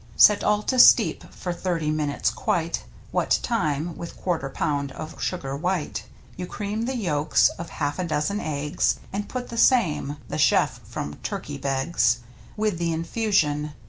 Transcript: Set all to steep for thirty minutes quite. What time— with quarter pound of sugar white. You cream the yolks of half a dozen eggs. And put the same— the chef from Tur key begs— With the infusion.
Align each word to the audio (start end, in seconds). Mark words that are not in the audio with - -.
Set 0.17 0.43
all 0.43 0.63
to 0.63 0.79
steep 0.79 1.23
for 1.31 1.53
thirty 1.53 1.91
minutes 1.91 2.31
quite. 2.31 2.85
What 3.11 3.37
time— 3.43 3.95
with 3.97 4.17
quarter 4.17 4.49
pound 4.49 4.91
of 4.93 5.21
sugar 5.21 5.55
white. 5.55 6.05
You 6.35 6.47
cream 6.47 6.85
the 6.85 6.95
yolks 6.95 7.49
of 7.49 7.69
half 7.69 7.99
a 7.99 8.03
dozen 8.03 8.39
eggs. 8.39 8.95
And 9.13 9.29
put 9.29 9.49
the 9.49 9.57
same— 9.59 10.17
the 10.27 10.39
chef 10.39 10.81
from 10.85 11.17
Tur 11.21 11.41
key 11.41 11.59
begs— 11.59 12.21
With 12.57 12.79
the 12.79 12.91
infusion. 12.91 13.73